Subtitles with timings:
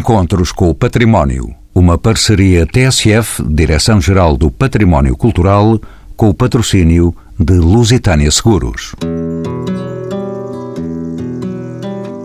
[0.00, 1.54] Encontros com o Património.
[1.74, 5.78] Uma parceria TSF, Direção-Geral do Património Cultural,
[6.16, 8.94] com o patrocínio de Lusitânia Seguros.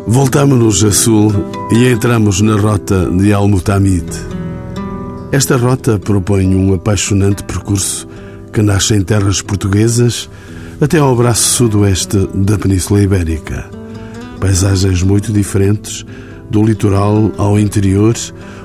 [0.07, 1.33] Voltamos-nos a sul
[1.69, 4.05] e entramos na rota de Almutamid.
[5.33, 8.07] Esta rota propõe um apaixonante percurso
[8.53, 10.29] que nasce em terras portuguesas
[10.79, 13.69] até ao braço sudoeste da Península Ibérica.
[14.39, 16.05] Paisagens muito diferentes,
[16.55, 18.15] do litoral ao interior,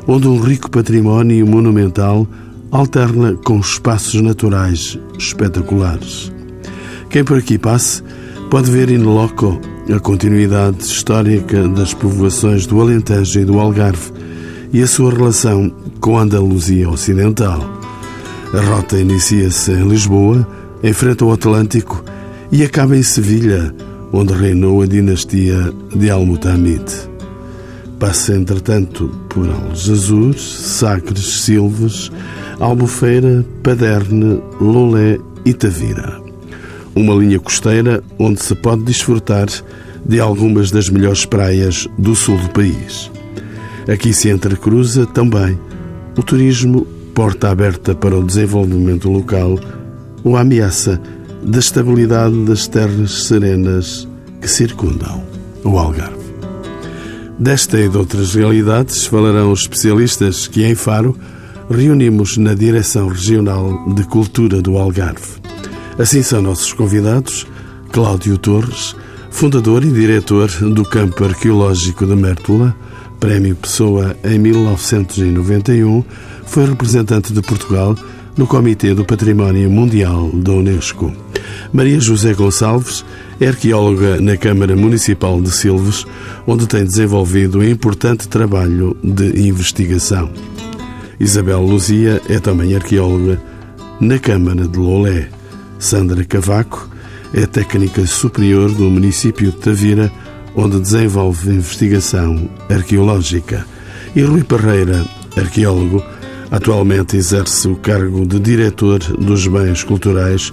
[0.07, 2.25] onde um rico património monumental
[2.71, 6.30] alterna com espaços naturais espetaculares.
[7.11, 8.00] Quem por aqui passe
[8.49, 9.61] pode ver in loco
[9.93, 14.13] a continuidade histórica das povoações do Alentejo e do Algarve
[14.72, 15.68] e a sua relação
[16.00, 17.68] com a Andaluzia Ocidental.
[18.54, 20.46] A rota inicia-se em Lisboa,
[20.80, 22.04] enfrenta o Atlântico
[22.52, 23.75] e acaba em Sevilha,
[24.13, 27.10] onde reinou a dinastia de Almutamid.
[28.00, 32.11] Passa, entretanto, por Aljazur, Sacres, Silves,
[32.58, 36.19] Albufeira, Paderne, Lolé e Tavira.
[36.97, 39.48] Uma linha costeira onde se pode desfrutar
[40.06, 43.11] de algumas das melhores praias do sul do país.
[43.86, 45.61] Aqui se entrecruza também
[46.17, 49.58] o turismo, porta aberta para o desenvolvimento local,
[50.24, 50.98] ou a ameaça
[51.42, 54.08] da estabilidade das terras serenas
[54.41, 55.22] que circundam
[55.62, 56.19] o Algarve.
[57.41, 61.16] Desta e de outras realidades falarão os especialistas que em Faro
[61.70, 65.41] reunimos na Direção Regional de Cultura do Algarve.
[65.98, 67.46] Assim são nossos convidados
[67.92, 68.94] Cláudio Torres,
[69.30, 72.77] fundador e diretor do Campo Arqueológico de Mértola,
[73.18, 76.05] Prémio Pessoa em 1991,
[76.44, 77.96] foi representante de Portugal
[78.36, 81.30] no Comitê do Património Mundial da Unesco.
[81.72, 83.04] Maria José Gonçalves
[83.40, 86.04] é arqueóloga na Câmara Municipal de Silves,
[86.46, 90.30] onde tem desenvolvido um importante trabalho de investigação.
[91.20, 93.40] Isabel Luzia é também arqueóloga
[94.00, 95.28] na Câmara de Lolé.
[95.78, 96.90] Sandra Cavaco
[97.33, 100.11] é técnica superior do município de Tavira,
[100.56, 103.64] onde desenvolve investigação arqueológica.
[104.16, 105.05] E Rui Parreira,
[105.36, 106.02] arqueólogo,
[106.50, 110.50] atualmente exerce o cargo de diretor dos bens culturais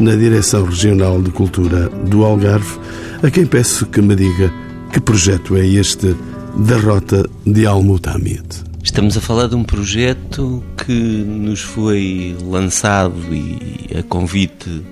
[0.00, 2.78] na Direção Regional de Cultura do Algarve,
[3.22, 4.50] a quem peço que me diga
[4.90, 6.16] que projeto é este
[6.56, 8.42] da Rota de Almutamid.
[8.82, 14.82] Estamos a falar de um projeto que nos foi lançado e a convite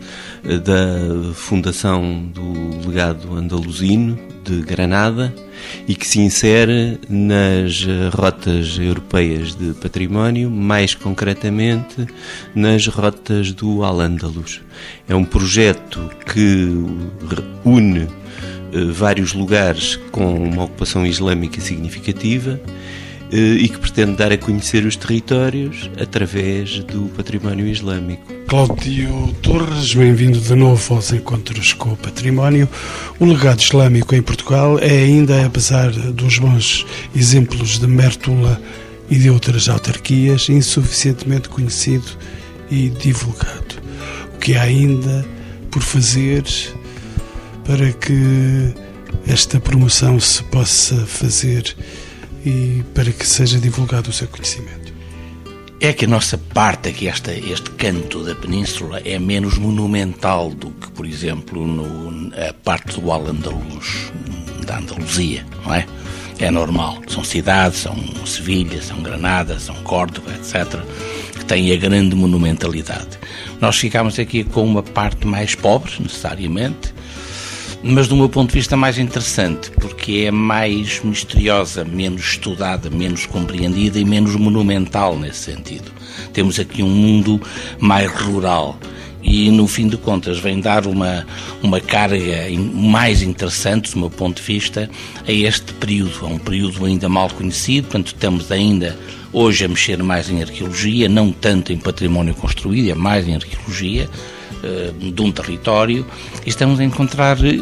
[0.44, 4.18] da Fundação do Legado Andaluzino
[4.48, 5.34] de Granada
[5.86, 12.06] e que se insere nas rotas europeias de património, mais concretamente
[12.54, 14.62] nas rotas do Al-Ándalus.
[15.06, 16.72] É um projeto que
[17.64, 18.08] une
[18.72, 24.84] eh, vários lugares com uma ocupação islâmica significativa eh, e que pretende dar a conhecer
[24.84, 28.32] os territórios através do património islâmico.
[28.46, 32.66] Cláudio Torres, bem-vindo de novo aos Encontros com o Património.
[33.18, 38.60] O legado islâmico em Portugal é ainda, apesar dos bons exemplos de Mértola
[39.10, 42.06] e de outras autarquias, insuficientemente conhecido
[42.70, 43.76] e divulgado.
[44.34, 45.26] O que há ainda
[45.70, 46.44] por fazer
[47.66, 48.72] para que
[49.26, 51.76] esta promoção se possa fazer
[52.44, 54.92] e para que seja divulgado o seu conhecimento?
[55.80, 60.70] É que a nossa parte aqui, esta, este canto da península, é menos monumental do
[60.70, 64.10] que, por exemplo, no, a parte do Al-Andalus,
[64.66, 65.86] da Andaluzia, não é?
[66.40, 67.00] É normal.
[67.08, 67.96] São cidades, são
[68.26, 70.80] Sevilha, são Granada, são Córdoba, etc.,
[71.36, 73.18] que têm a grande monumentalidade.
[73.60, 76.92] Nós ficamos aqui com uma parte mais pobre, necessariamente,
[77.82, 83.26] mas do meu ponto de vista mais interessante, porque é mais misteriosa, menos estudada, menos
[83.26, 85.92] compreendida e menos monumental nesse sentido.
[86.32, 87.40] Temos aqui um mundo
[87.78, 88.78] mais rural
[89.22, 91.26] e no fim de contas vem dar uma,
[91.62, 92.18] uma carga
[92.74, 94.90] mais interessante, do meu ponto de vista,
[95.26, 96.18] a este período.
[96.22, 98.98] É um período ainda mal conhecido, portanto, estamos ainda
[99.32, 104.08] hoje a mexer mais em arqueologia, não tanto em património construído, é mais em arqueologia
[105.12, 106.04] de um território
[106.44, 107.60] e estamos a encontrar eh,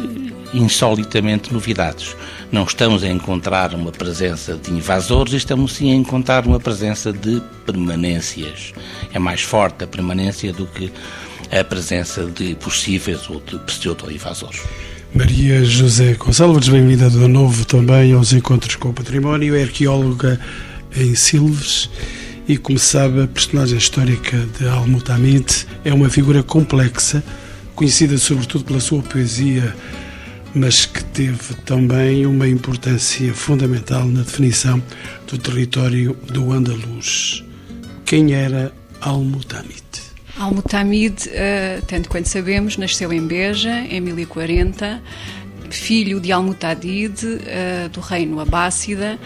[0.53, 2.15] insolitamente novidades.
[2.51, 7.41] Não estamos a encontrar uma presença de invasores, estamos sim a encontrar uma presença de
[7.65, 8.73] permanências.
[9.13, 10.91] É mais forte a permanência do que
[11.51, 14.61] a presença de possíveis ou de pseudo-invasores.
[15.13, 20.39] Maria José Gonçalves, bem-vinda de novo também aos Encontros com o Património, é arqueóloga
[20.95, 21.89] em Silves
[22.47, 27.23] e, como sabe, a personagem histórica de Al-Mutamid é uma figura complexa,
[27.75, 29.75] conhecida sobretudo pela sua poesia
[30.53, 34.81] mas que teve também uma importância fundamental na definição
[35.27, 37.43] do território do Andaluz.
[38.05, 39.83] Quem era Al-Mutamid?
[40.37, 45.01] Al-Mutamid, uh, tanto quanto sabemos, nasceu em Beja, em 1040,
[45.69, 49.19] filho de Al-Mutadid, uh, do reino Abássida,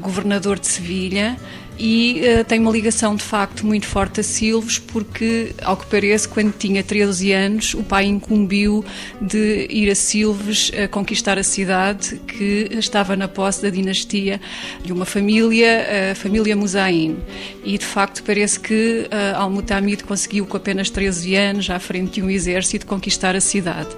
[0.00, 1.36] governador de Sevilha,
[1.78, 6.26] e uh, tem uma ligação de facto muito forte a Silves, porque, ao que parece,
[6.26, 8.84] quando tinha 13 anos, o pai incumbiu
[9.20, 14.40] de ir a Silves a conquistar a cidade que estava na posse da dinastia
[14.82, 17.16] de uma família, a família Musain.
[17.64, 22.22] E de facto parece que uh, Al-Mutamid conseguiu, com apenas 13 anos, à frente de
[22.22, 23.90] um exército, conquistar a cidade.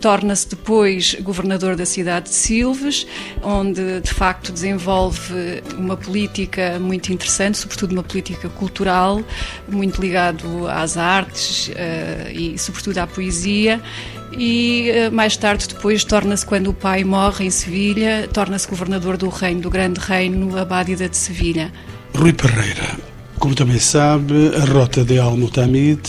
[0.00, 3.06] Torna-se depois governador da cidade de Silves,
[3.42, 9.22] onde de facto desenvolve uma política muito interessante, sobretudo uma política cultural,
[9.68, 13.82] muito ligado às artes uh, e sobretudo à poesia
[14.32, 19.28] e uh, mais tarde depois torna-se quando o pai morre em Sevilha, torna-se governador do
[19.28, 21.72] reino do grande reino Abádida de Sevilha.
[22.14, 22.96] Rui Pereira,
[23.38, 26.00] como também sabe, a rota de Al-Mutamid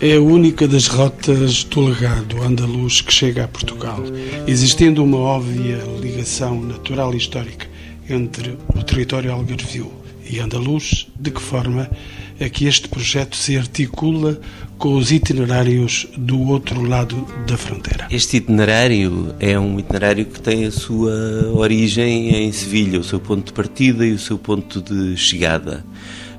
[0.00, 4.02] é a única das rotas do legado andaluz que chega a Portugal,
[4.46, 7.66] existindo uma óbvia ligação natural e histórica
[8.08, 9.90] entre o território algarvio
[10.28, 11.90] e andaluz, de que forma
[12.38, 14.38] é que este projeto se articula
[14.78, 18.06] com os itinerários do outro lado da fronteira.
[18.10, 23.46] Este itinerário é um itinerário que tem a sua origem em Sevilha, o seu ponto
[23.46, 25.84] de partida e o seu ponto de chegada.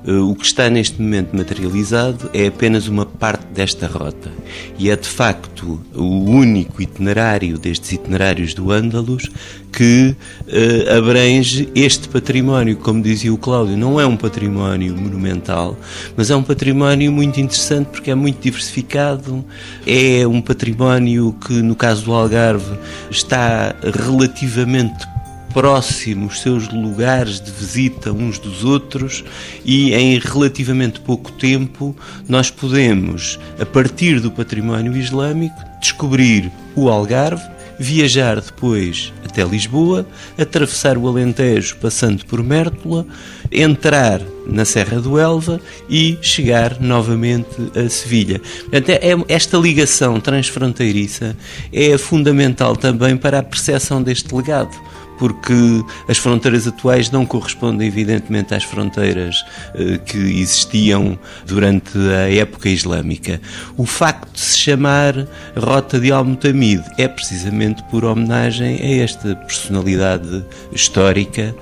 [0.08, 4.32] Eh, o que está neste momento materializado é apenas uma parte desta rota.
[4.78, 9.28] E é de facto o único itinerário destes itinerários do Ândalos
[9.70, 10.16] que
[10.46, 15.76] uh, abrange este património, como dizia o Cláudio, não é um património monumental,
[16.16, 19.44] mas é um património muito interessante porque é muito diversificado,
[19.86, 22.78] é um património que no caso do Algarve
[23.10, 25.06] está relativamente
[25.52, 29.24] próximos seus lugares de visita uns dos outros
[29.64, 31.96] e em relativamente pouco tempo
[32.28, 37.42] nós podemos, a partir do património islâmico, descobrir o Algarve,
[37.78, 40.06] viajar depois até Lisboa,
[40.36, 43.06] atravessar o Alentejo passando por Mértola,
[43.52, 48.40] entrar na Serra do Elva e chegar novamente a Sevilha.
[48.40, 51.36] Portanto, é, esta ligação transfronteiriça
[51.72, 54.76] é fundamental também para a percepção deste legado
[55.18, 55.54] porque
[56.08, 59.44] as fronteiras atuais não correspondem, evidentemente, às fronteiras
[59.74, 63.40] eh, que existiam durante a época islâmica.
[63.76, 65.26] O facto de se chamar
[65.56, 71.54] Rota de Al-Mutamid é precisamente por homenagem a esta personalidade histórica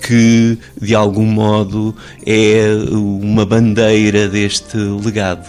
[0.00, 1.94] que, de algum modo,
[2.26, 5.46] é uma bandeira deste legado.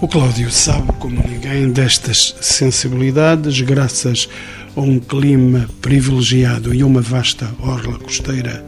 [0.00, 4.28] O Cláudio sabe, como ninguém, destas sensibilidades, graças
[4.76, 8.64] a um clima privilegiado e uma vasta orla costeira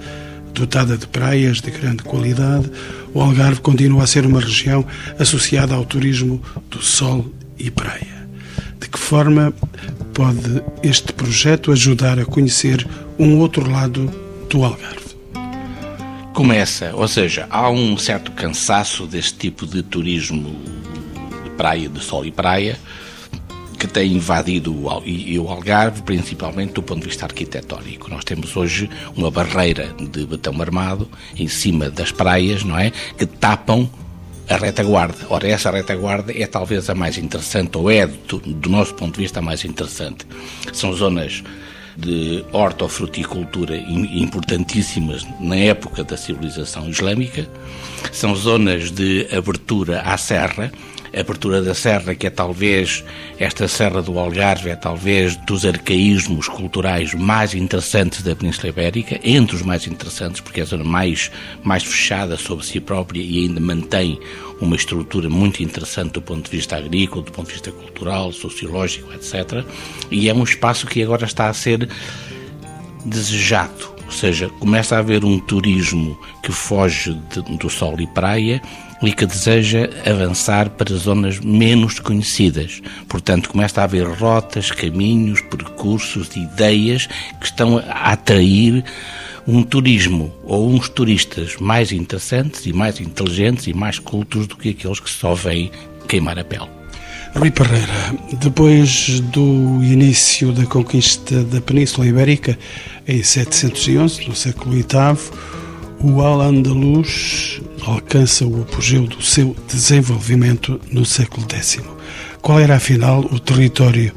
[0.53, 2.71] dotada de praias de grande qualidade,
[3.13, 4.85] o Algarve continua a ser uma região
[5.19, 8.27] associada ao turismo do sol e praia.
[8.81, 9.53] De que forma
[10.15, 12.87] pode este projeto ajudar a conhecer
[13.19, 14.11] um outro lado
[14.49, 14.97] do Algarve?
[16.33, 20.59] Começa, ou seja, há um certo cansaço deste tipo de turismo
[21.45, 22.79] de praia, de sol e praia,
[23.87, 28.11] que tem invadido o, Algarve, principalmente do ponto de vista arquitetónico.
[28.11, 32.91] Nós temos hoje uma barreira de betão armado em cima das praias, não é?
[33.17, 33.89] Que tapam
[34.49, 35.27] a retaguarda.
[35.29, 39.23] Ora, essa retaguarda é talvez a mais interessante, ou é, do, do nosso ponto de
[39.23, 40.27] vista, a mais interessante.
[40.73, 41.43] São zonas
[41.97, 47.49] de hortofruticultura importantíssimas na época da civilização islâmica,
[48.13, 50.71] são zonas de abertura à serra,
[51.15, 53.05] abertura da serra, que é talvez
[53.39, 59.57] esta Serra do Algarve, é talvez dos arcaísmos culturais mais interessantes da Península Ibérica, entre
[59.57, 61.31] os mais interessantes, porque é a zona mais,
[61.63, 64.19] mais fechada sobre si própria e ainda mantém
[64.61, 69.13] uma estrutura muito interessante do ponto de vista agrícola, do ponto de vista cultural, sociológico,
[69.13, 69.65] etc.
[70.11, 71.89] E é um espaço que agora está a ser
[73.05, 78.63] desejado, ou seja, começa a haver um turismo que foge de, do sol e praia
[79.03, 82.81] e que deseja avançar para zonas menos conhecidas.
[83.09, 87.07] Portanto, começa a haver rotas, caminhos, percursos, ideias
[87.41, 88.85] que estão a atrair
[89.47, 94.71] um turismo ou uns turistas mais interessantes e mais inteligentes e mais cultos do que
[94.71, 95.71] aqueles que só vêm
[96.09, 96.69] queimar a pele.
[97.37, 102.59] Rui Pereira, depois do início da conquista da Península Ibérica,
[103.07, 104.85] em 711, no século VIII,
[106.01, 111.81] o Al-Andalus alcança o apogeu do seu desenvolvimento no século X.
[112.43, 114.13] Qual era, afinal, o território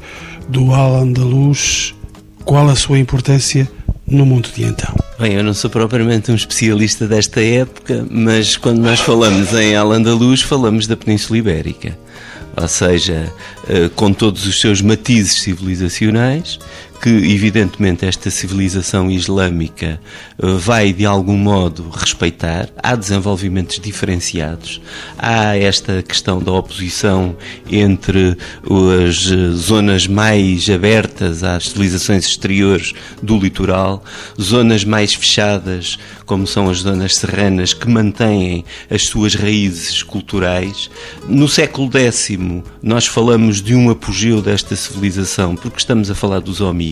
[0.48, 1.94] do Al-Andalus,
[2.44, 3.70] qual a sua importância
[4.06, 4.94] no mundo de então?
[5.18, 10.42] Bem, eu não sou propriamente um especialista desta época, mas quando nós falamos em Al-Andalus,
[10.42, 11.96] falamos da Península Ibérica.
[12.56, 13.32] Ou seja,
[13.68, 16.58] eh, com todos os seus matizes civilizacionais,
[17.00, 20.00] que evidentemente esta civilização islâmica
[20.38, 22.68] eh, vai de algum modo respeitar.
[22.76, 24.80] Há desenvolvimentos diferenciados,
[25.18, 27.36] há esta questão da oposição
[27.70, 28.36] entre
[29.06, 29.16] as
[29.54, 32.92] zonas mais abertas às civilizações exteriores
[33.22, 34.04] do litoral,
[34.40, 40.90] zonas mais fechadas, como são as zonas serranas, que mantêm as suas raízes culturais.
[41.28, 42.38] No século X,
[42.82, 46.89] nós falamos de um apogeu desta civilização, porque estamos a falar dos homens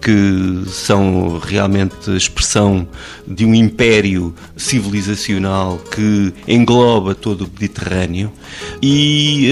[0.00, 2.86] que são realmente expressão
[3.26, 8.32] de um império civilizacional que engloba todo o Mediterrâneo.
[8.82, 9.50] E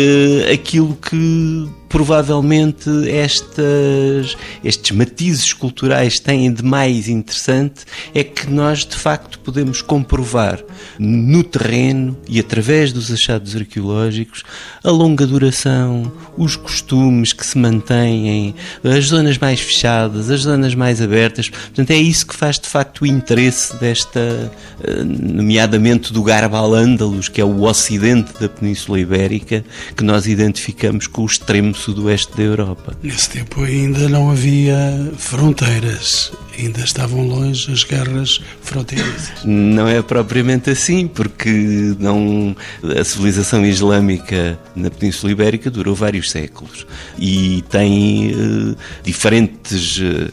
[0.48, 8.84] uh, aquilo que provavelmente estas, estes matizes culturais têm de mais interessante é que nós
[8.84, 10.62] de facto podemos comprovar
[10.98, 14.42] no terreno e através dos achados arqueológicos
[14.82, 18.54] a longa duração, os costumes que se mantêm,
[18.84, 21.48] as zonas mais fechadas, as zonas mais abertas.
[21.48, 24.50] Portanto, é isso que faz de facto o interesse desta,
[24.82, 29.64] eh, nomeadamente do Garba al-Andalus, que é o ocidente da Península Ibérica,
[29.96, 32.96] que nós identificamos com o extremo sudoeste da Europa.
[33.02, 39.44] Nesse tempo ainda não havia fronteiras, ainda estavam longe as guerras fronteiriças.
[39.44, 42.56] Não é propriamente assim, porque não
[42.98, 46.86] a civilização islâmica na Península Ibérica durou vários séculos
[47.18, 50.32] e tem uh, diferentes uh,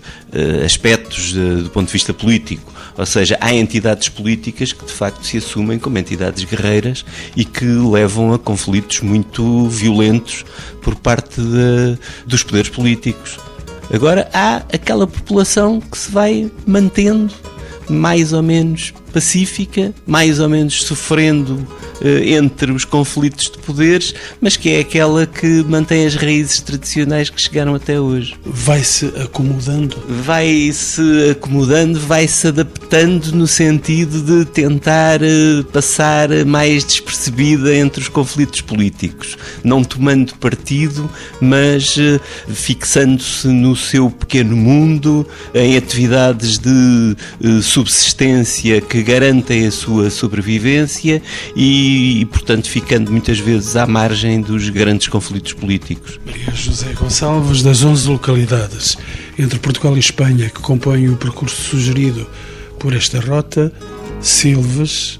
[0.65, 2.73] aspectos do ponto de vista político.
[2.97, 7.03] Ou seja, há entidades políticas que de facto se assumem como entidades guerreiras
[7.35, 10.45] e que levam a conflitos muito violentos
[10.81, 13.39] por parte de, dos poderes políticos.
[13.93, 17.31] Agora há aquela população que se vai mantendo
[17.87, 21.65] mais ou menos pacífica, mais ou menos sofrendo
[22.01, 27.29] eh, entre os conflitos de poderes, mas que é aquela que mantém as raízes tradicionais
[27.29, 28.33] que chegaram até hoje.
[28.43, 29.95] Vai-se acomodando?
[30.07, 38.61] Vai-se acomodando, vai-se adaptando no sentido de tentar eh, passar mais despercebida entre os conflitos
[38.61, 41.07] políticos, não tomando partido,
[41.39, 42.19] mas eh,
[42.51, 47.15] fixando-se no seu pequeno mundo, em atividades de
[47.61, 51.21] subsistência que garantem a sua sobrevivência
[51.55, 56.19] e, e, portanto, ficando muitas vezes à margem dos grandes conflitos políticos.
[56.25, 58.97] Maria José Gonçalves, das 11 localidades
[59.37, 62.27] entre Portugal e Espanha que compõem o percurso sugerido
[62.79, 63.71] por esta rota,
[64.21, 65.19] Silves,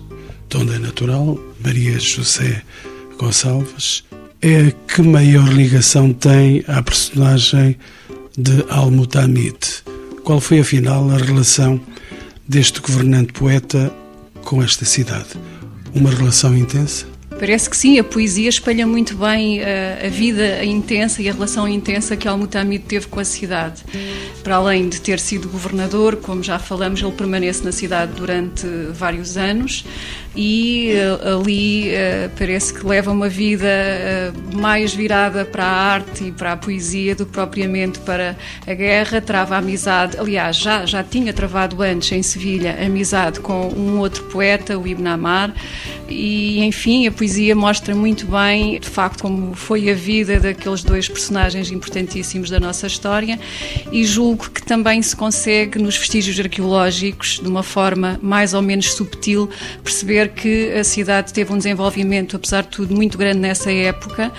[0.53, 2.61] é natural, Maria José
[3.17, 4.03] Gonçalves,
[4.41, 7.77] é que maior ligação tem à personagem
[8.37, 9.57] de Al-Mutamid?
[10.23, 11.81] Qual foi, afinal, a relação
[12.47, 13.93] deste governante poeta
[14.43, 15.29] com esta cidade?
[15.93, 17.05] Uma relação intensa?
[17.39, 21.33] Parece que sim, a poesia espelha muito bem a, eh, a vida intensa e a
[21.33, 23.83] relação intensa que Al-Mutamid teve com a cidade.
[24.43, 29.35] Para além de ter sido governador, como já falamos, ele permanece na cidade durante vários
[29.35, 29.83] anos
[30.35, 36.25] e uh, ali uh, parece que leva uma vida uh, mais virada para a arte
[36.25, 38.35] e para a poesia do que propriamente para
[38.65, 39.21] a guerra.
[39.21, 44.77] Trava amizade, aliás, já, já tinha travado antes em Sevilha amizade com um outro poeta,
[44.77, 45.53] o Ibn Amar,
[46.09, 51.07] e enfim, a poesia mostra muito bem, de facto, como foi a vida daqueles dois
[51.07, 53.39] personagens importantíssimos da nossa história,
[53.91, 58.93] e julgo que também se consegue nos vestígios arqueológicos, de uma forma mais ou menos
[58.93, 59.49] subtil,
[59.83, 64.31] perceber que a cidade teve um desenvolvimento, apesar de tudo, muito grande nessa época.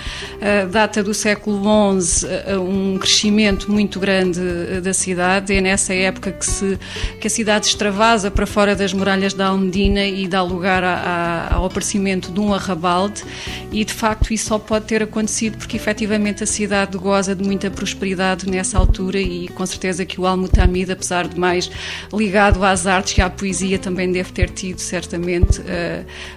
[0.71, 2.27] Data do século XI,
[2.59, 5.53] um crescimento muito grande eh, da cidade.
[5.53, 6.77] É nessa época que, se,
[7.19, 11.55] que a cidade extravasa para fora das muralhas da Almedina e dá lugar a, a,
[11.55, 13.23] ao aparecimento de um arrabalde.
[13.71, 17.69] E, de facto, isso só pode ter acontecido porque, efetivamente, a cidade goza de muita
[17.69, 21.69] prosperidade nessa altura e, com certeza, que o Al-Mutamid, apesar de mais
[22.13, 25.65] ligado às artes e à poesia, também deve ter tido, certamente, uh,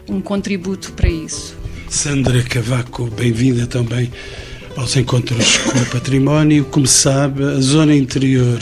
[0.08, 1.56] um contributo para isso.
[1.88, 4.10] Sandra Cavaco, bem-vinda também
[4.76, 6.64] aos Encontros com o Património.
[6.66, 8.58] Como sabe, a zona interior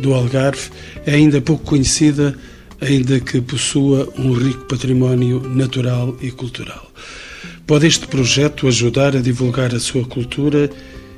[0.00, 0.70] do Algarve
[1.06, 2.34] é ainda pouco conhecida,
[2.80, 6.90] ainda que possua um rico património natural e cultural.
[7.66, 10.70] Pode este projeto ajudar a divulgar a sua cultura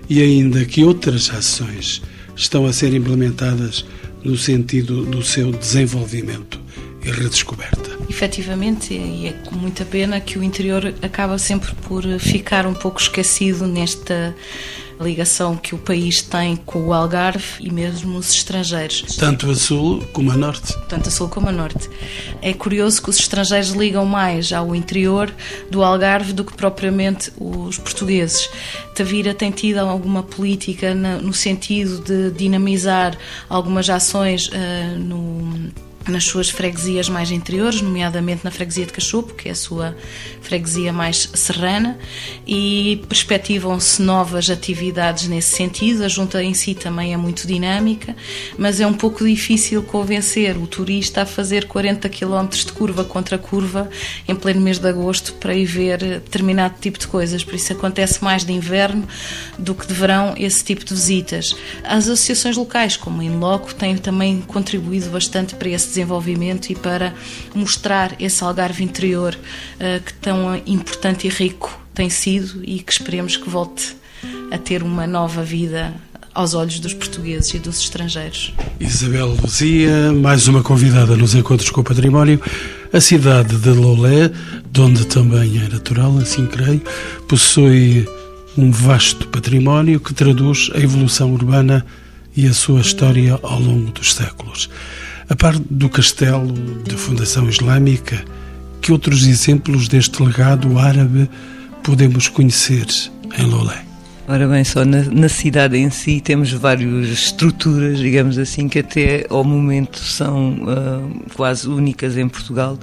[0.08, 2.02] e ainda que outras ações
[2.37, 3.87] estão a ser implementadas
[4.23, 6.63] no sentido do seu desenvolvimento
[7.04, 7.99] e redescoberta?
[8.08, 13.00] Efetivamente, e é com muita pena que o interior acaba sempre por ficar um pouco
[13.00, 14.34] esquecido nesta
[15.00, 19.16] ligação que o país tem com o Algarve e mesmo os estrangeiros.
[19.16, 20.75] Tanto a sul como a norte.
[20.88, 21.90] Tanto a sul como a norte.
[22.40, 25.32] É curioso que os estrangeiros ligam mais ao interior
[25.70, 28.49] do Algarve do que propriamente os portugueses.
[28.94, 33.16] Tavira tem tido alguma política no sentido de dinamizar
[33.49, 35.73] algumas ações uh, no
[36.08, 39.96] nas suas freguesias mais interiores, nomeadamente na freguesia de Cachupo, que é a sua
[40.40, 41.99] freguesia mais serrana,
[42.46, 46.04] e perspectivam-se novas atividades nesse sentido.
[46.04, 48.14] A junta em si também é muito dinâmica,
[48.58, 53.38] mas é um pouco difícil convencer o turista a fazer 40 km de curva contra
[53.38, 53.88] curva
[54.28, 57.42] em pleno mês de agosto para ir ver determinado tipo de coisas.
[57.42, 59.06] Por isso acontece mais de inverno
[59.58, 61.56] do que de verão esse tipo de visitas.
[61.82, 67.14] As associações locais, como a Inloco, têm também contribuído bastante para esse desenvolvimento e para
[67.54, 73.36] mostrar esse Algarve interior uh, que tão importante e rico tem sido e que esperemos
[73.36, 73.96] que volte
[74.50, 75.94] a ter uma nova vida
[76.34, 78.52] aos olhos dos portugueses e dos estrangeiros.
[78.80, 82.40] Isabel Luzia, mais uma convidada nos Encontros com o Património.
[82.92, 84.30] A cidade de Lolé,
[84.70, 86.82] de onde também é natural, assim creio,
[87.28, 88.08] possui
[88.56, 91.84] um vasto património que traduz a evolução urbana
[92.36, 94.68] e a sua história ao longo dos séculos.
[95.28, 98.22] A par do castelo de fundação islâmica,
[98.80, 101.28] que outros exemplos deste legado árabe
[101.82, 102.86] podemos conhecer
[103.38, 103.84] em Lolé?
[104.26, 109.26] Ora bem, só na, na, cidade em si temos várias estruturas, digamos assim, que até
[109.28, 112.78] ao momento são uh, quase únicas em Portugal,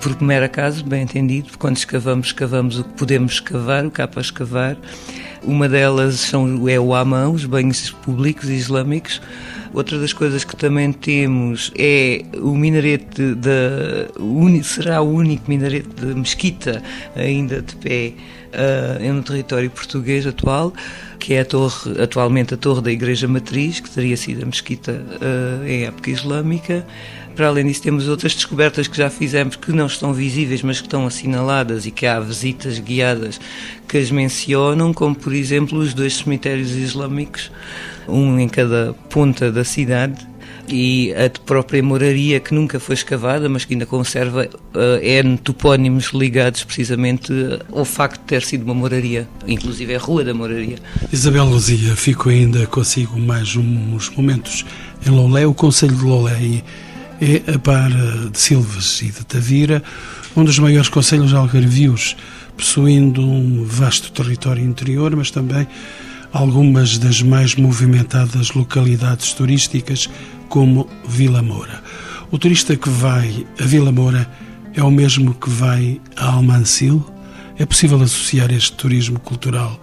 [0.00, 4.08] por mero acaso, bem entendido, quando escavamos, escavamos o que podemos escavar, o que há
[4.08, 4.76] para escavar.
[5.44, 9.20] Uma delas são, é o Amã, os banhos públicos islâmicos,
[9.74, 14.08] Outra das coisas que também temos é o minarete da.
[14.62, 16.82] será o único minarete de mesquita
[17.16, 18.12] ainda de pé
[18.52, 20.74] uh, no território português atual,
[21.18, 24.92] que é a torre, atualmente a torre da Igreja Matriz, que teria sido a mesquita
[24.92, 26.86] uh, em época islâmica.
[27.34, 30.86] Para além disso, temos outras descobertas que já fizemos que não estão visíveis, mas que
[30.86, 33.40] estão assinaladas e que há visitas guiadas
[33.88, 37.50] que as mencionam, como por exemplo os dois cemitérios islâmicos
[38.08, 40.26] um em cada ponta da cidade,
[40.68, 46.10] e a própria moraria que nunca foi escavada, mas que ainda conserva uh, N topónimos
[46.12, 47.32] ligados precisamente
[47.72, 50.76] ao facto de ter sido uma moraria, inclusive a Rua da Moraria.
[51.12, 54.64] Isabel Luzia, fico ainda consigo mais uns momentos
[55.06, 55.46] em Lolé.
[55.46, 56.62] O Conselho de Lolé
[57.20, 59.82] é, a par de Silves e de Tavira,
[60.36, 62.16] um dos maiores conselhos algarvios,
[62.56, 65.66] possuindo um vasto território interior, mas também
[66.32, 70.08] algumas das mais movimentadas localidades turísticas,
[70.48, 71.82] como Vila Moura.
[72.30, 74.28] O turista que vai a Vila Moura
[74.74, 77.04] é o mesmo que vai a Almancil?
[77.58, 79.78] É possível associar este turismo cultural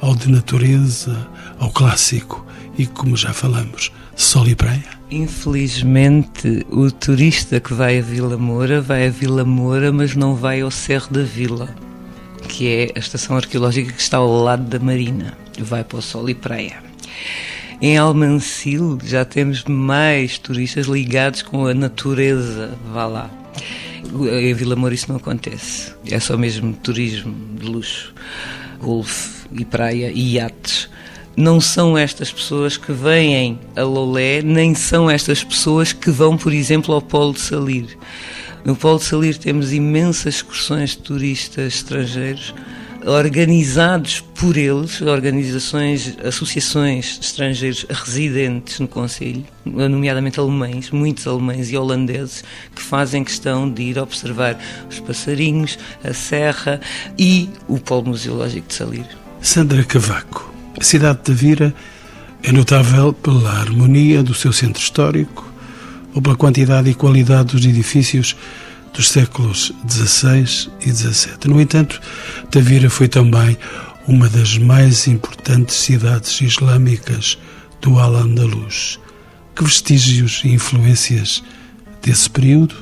[0.00, 1.26] ao de natureza,
[1.58, 2.44] ao clássico
[2.76, 4.84] e, como já falamos, sol e praia?
[5.10, 10.60] Infelizmente, o turista que vai a Vila Moura vai a Vila Moura, mas não vai
[10.60, 11.74] ao Cerro da Vila
[12.46, 15.36] que é a estação arqueológica que está ao lado da Marina.
[15.58, 16.82] Vai para o Sol e Praia.
[17.80, 23.30] Em Almancil já temos mais turistas ligados com a natureza, vá lá.
[24.30, 25.92] Em Vila Moura isso não acontece.
[26.10, 28.14] É só mesmo turismo de luxo,
[28.80, 30.88] golfe e praia e iates.
[31.36, 36.54] Não são estas pessoas que vêm a Lolé, nem são estas pessoas que vão, por
[36.54, 37.98] exemplo, ao Polo de Salir.
[38.64, 42.54] No Polo de Salir temos imensas excursões de turistas estrangeiros
[43.06, 51.76] organizados por eles, organizações, associações de estrangeiros residentes no Conselho, nomeadamente alemães, muitos alemães e
[51.76, 52.42] holandeses,
[52.74, 54.58] que fazem questão de ir observar
[54.90, 56.80] os passarinhos, a serra
[57.16, 59.06] e o Polo Museológico de Salir.
[59.40, 61.72] Sandra Cavaco, a cidade de Vira
[62.42, 65.46] é notável pela harmonia do seu centro histórico,
[66.12, 68.34] ou pela quantidade e qualidade dos edifícios
[68.96, 71.48] dos séculos XVI e XVII.
[71.48, 72.00] No entanto,
[72.50, 73.56] Tavira foi também
[74.08, 77.38] uma das mais importantes cidades islâmicas
[77.82, 78.98] do Al-Andalus.
[79.54, 81.42] Que vestígios e influências
[82.02, 82.74] desse período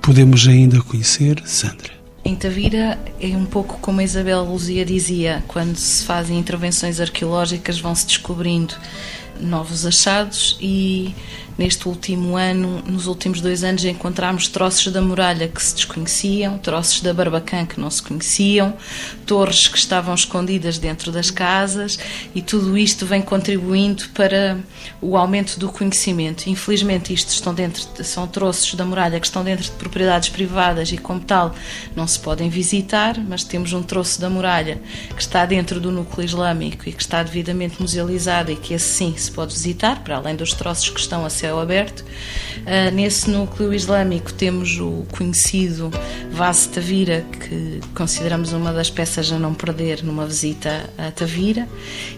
[0.00, 1.98] podemos ainda conhecer, Sandra?
[2.24, 7.80] Em Tavira é um pouco como a Isabel Luzia dizia, quando se fazem intervenções arqueológicas
[7.80, 8.74] vão-se descobrindo
[9.40, 11.14] novos achados e
[11.58, 17.00] Neste último ano, nos últimos dois anos, encontramos troços da muralha que se desconheciam, troços
[17.00, 18.76] da Barbacã que não se conheciam,
[19.26, 21.98] torres que estavam escondidas dentro das casas
[22.32, 24.56] e tudo isto vem contribuindo para
[25.02, 26.48] o aumento do conhecimento.
[26.48, 30.96] Infelizmente, isto estão dentro, são troços da muralha que estão dentro de propriedades privadas e,
[30.96, 31.56] como tal,
[31.96, 36.24] não se podem visitar, mas temos um troço da muralha que está dentro do núcleo
[36.24, 40.34] islâmico e que está devidamente musealizado e que esse sim se pode visitar, para além
[40.34, 42.00] dos troços que estão a céu aberto.
[42.00, 45.90] Uh, nesse núcleo islâmico temos o conhecido
[46.32, 51.68] Vaso Tavira, que consideramos uma das peças a não perder numa visita a Tavira,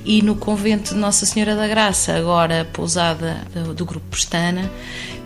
[0.04, 4.70] e no convento de Nossa Senhora da Graça, agora pousada do, do Grupo Pestana,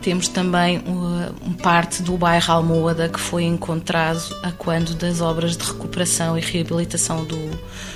[0.01, 5.57] temos também uh, um parte do bairro Almoada que foi encontrado a quando das obras
[5.57, 7.39] de recuperação e reabilitação do,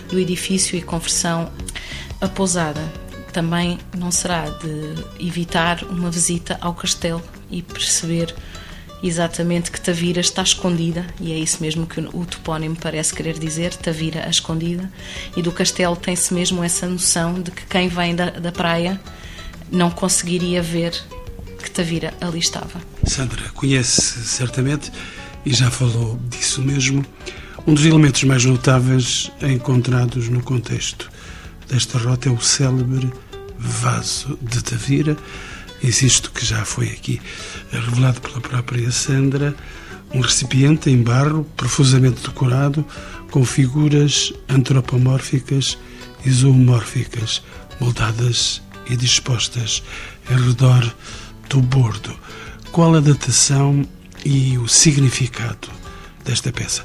[0.09, 1.51] do edifício e conversão
[2.21, 2.81] a pousada
[3.33, 8.35] também não será de evitar uma visita ao castelo e perceber
[9.03, 13.75] exatamente que Tavira está escondida, e é isso mesmo que o topónimo parece querer dizer,
[13.75, 14.91] Tavira a escondida,
[15.37, 19.01] e do castelo tem-se mesmo essa noção de que quem vem da, da praia
[19.71, 20.93] não conseguiria ver
[21.63, 22.81] que Tavira ali estava.
[23.05, 24.91] Sandra conhece certamente,
[25.47, 27.05] e já falou disso mesmo,
[27.67, 31.11] um dos elementos mais notáveis encontrados no contexto
[31.69, 33.13] desta rota é o célebre
[33.59, 35.17] vaso de Tavira.
[35.83, 37.21] Insisto que já foi aqui
[37.71, 39.55] revelado pela própria Sandra,
[40.13, 42.85] um recipiente em barro profusamente decorado
[43.31, 45.79] com figuras antropomórficas
[46.25, 47.43] e zoomórficas,
[47.79, 49.83] moldadas e dispostas
[50.31, 50.93] em redor
[51.49, 52.19] do bordo.
[52.73, 53.87] Qual a datação
[54.25, 55.69] e o significado
[56.25, 56.85] desta peça?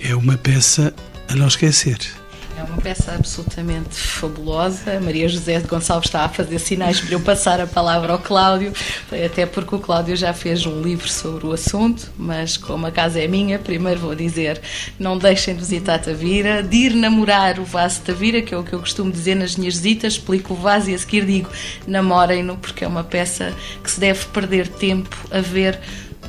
[0.00, 0.94] É uma peça
[1.28, 2.23] a não esquecer.
[2.64, 4.98] É uma peça absolutamente fabulosa.
[4.98, 8.72] Maria José de Gonçalves está a fazer sinais para eu passar a palavra ao Cláudio,
[9.24, 13.20] até porque o Cláudio já fez um livro sobre o assunto, mas como a casa
[13.20, 14.62] é minha, primeiro vou dizer:
[14.98, 18.64] não deixem de visitar Tavira, de ir namorar o vaso de Tavira, que é o
[18.64, 21.50] que eu costumo dizer nas minhas visitas, explico o vaso e a seguir digo:
[21.86, 25.78] namorem-no, porque é uma peça que se deve perder tempo a ver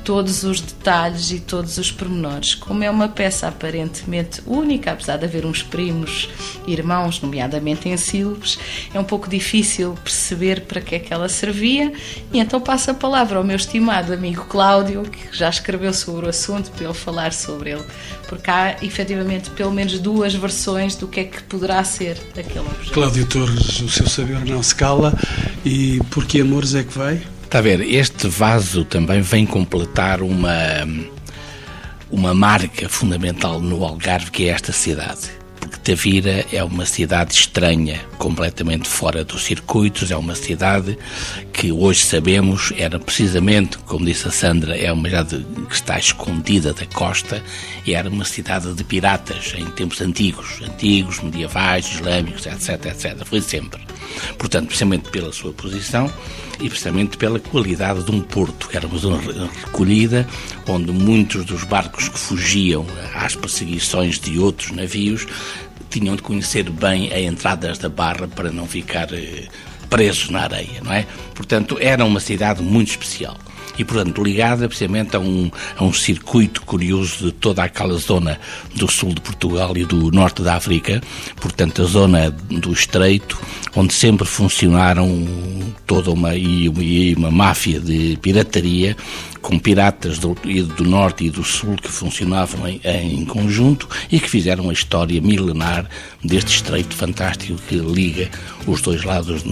[0.06, 2.54] todos os detalhes e todos os pormenores.
[2.54, 6.30] Como é uma peça aparentemente única, apesar de haver uns primos
[6.68, 8.60] irmãos, nomeadamente em sílabos,
[8.94, 11.92] é um pouco difícil perceber para que é que ela servia.
[12.32, 16.30] E então passo a palavra ao meu estimado amigo Cláudio, que já escreveu sobre o
[16.30, 17.84] assunto, para ele falar sobre ele.
[18.30, 22.92] Porque há efetivamente pelo menos duas versões do que é que poderá ser aquele objeto.
[22.92, 25.14] Cláudio Torres, o seu saber não se cala.
[25.66, 27.22] E por que amores é que vai?
[27.46, 30.52] Está a ver, este vaso também vem completar uma,
[32.12, 35.30] uma marca fundamental no Algarve, que é esta cidade.
[35.60, 40.98] Porque Tavira é uma cidade estranha, completamente fora dos circuitos, é uma cidade
[41.54, 46.74] que hoje sabemos era precisamente, como disse a Sandra, é uma cidade que está escondida
[46.74, 47.42] da costa
[47.86, 53.24] e era uma cidade de piratas em tempos antigos, antigos, medievais, islâmicos, etc, etc.
[53.24, 53.85] Foi sempre.
[54.38, 56.12] Portanto, precisamente pela sua posição,
[56.60, 59.20] e precisamente pela qualidade de um porto, que era uma zona
[59.66, 60.28] recolhida,
[60.68, 65.28] onde muitos dos barcos que fugiam às perseguições de outros navios
[65.90, 69.48] tinham de conhecer bem as entradas da barra para não ficar eh,
[69.90, 71.06] presos na areia, não é?
[71.34, 73.38] Portanto, era uma cidade muito especial
[73.78, 78.40] e, portanto, ligada precisamente a um, a um circuito curioso de toda aquela zona
[78.76, 81.02] do sul de Portugal e do norte da África,
[81.40, 83.40] portanto, a zona do Estreito,
[83.76, 85.28] onde sempre funcionaram
[85.86, 88.96] toda uma, e uma, uma máfia de pirataria,
[89.46, 90.36] com piratas do,
[90.76, 95.22] do norte e do sul que funcionavam em, em, conjunto e que fizeram a história
[95.22, 95.88] milenar
[96.24, 98.28] deste estreito fantástico que liga
[98.66, 99.44] os dois lados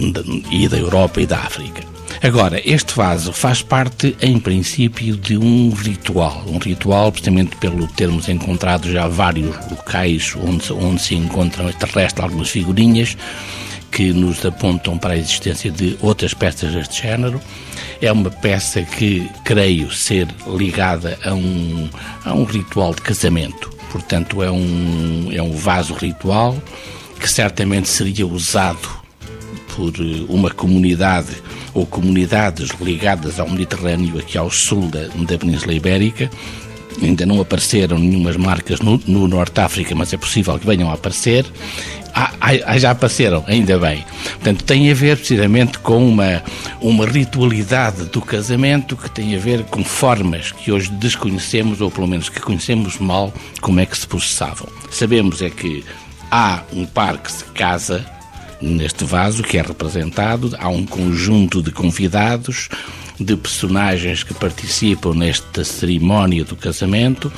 [0.50, 1.93] e da Europa e da África.
[2.22, 6.44] Agora, este vaso faz parte, em princípio, de um ritual.
[6.46, 12.48] Um ritual, precisamente pelo termos encontrado já vários locais onde, onde se encontram terrestres algumas
[12.48, 13.16] figurinhas
[13.90, 17.40] que nos apontam para a existência de outras peças deste género.
[18.00, 21.88] É uma peça que creio ser ligada a um,
[22.24, 23.70] a um ritual de casamento.
[23.92, 26.60] Portanto, é um, é um vaso ritual
[27.20, 29.03] que certamente seria usado
[29.74, 35.74] por eh, uma comunidade ou comunidades ligadas ao Mediterrâneo, aqui ao sul da, da Península
[35.74, 36.30] Ibérica.
[37.02, 40.94] Ainda não apareceram nenhumas marcas no, no Norte África, mas é possível que venham a
[40.94, 41.44] aparecer.
[42.14, 44.04] Ah, ah, já apareceram, ainda bem.
[44.34, 46.40] Portanto, tem a ver precisamente com uma,
[46.80, 52.06] uma ritualidade do casamento que tem a ver com formas que hoje desconhecemos, ou pelo
[52.06, 54.68] menos que conhecemos mal, como é que se processavam.
[54.92, 55.84] Sabemos é que
[56.30, 58.06] há um par que se casa
[58.60, 62.68] Neste vaso que é representado, há um conjunto de convidados,
[63.18, 67.32] de personagens que participam nesta cerimónia do casamento.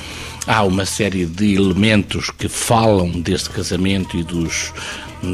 [0.47, 4.73] Há uma série de elementos que falam deste casamento e dos,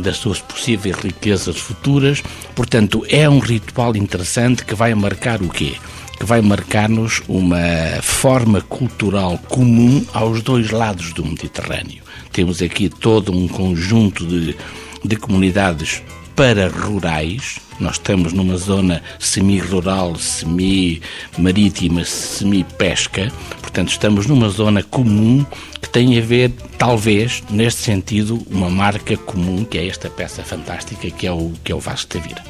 [0.02, 2.22] das suas possíveis riquezas futuras.
[2.54, 5.74] Portanto, é um ritual interessante que vai marcar o quê?
[6.18, 12.02] Que vai marcar-nos uma forma cultural comum aos dois lados do Mediterrâneo.
[12.32, 14.56] Temos aqui todo um conjunto de,
[15.04, 16.02] de comunidades
[16.34, 17.58] para rurais.
[17.78, 23.32] Nós estamos numa zona semi-rural, semi-marítima, semi-pesca.
[23.60, 25.44] Portanto, estamos numa zona comum
[25.80, 31.10] que tem a ver, talvez, neste sentido, uma marca comum, que é esta peça fantástica
[31.10, 32.42] que é o, que é o Vasco da Vira.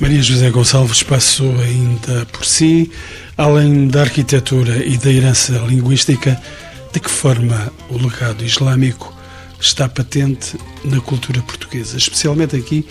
[0.00, 2.90] Maria José Gonçalves passou ainda por si,
[3.36, 6.40] além da arquitetura e da herança linguística,
[6.92, 9.14] de que forma o legado islâmico
[9.62, 12.84] está patente na cultura portuguesa, especialmente aqui